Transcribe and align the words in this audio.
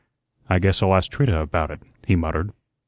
"I 0.49 0.57
guess 0.57 0.81
I'll 0.81 0.95
ask 0.95 1.11
Trina 1.11 1.43
about 1.43 1.69
it," 1.69 1.81
he 2.07 2.15
muttered. 2.15 2.53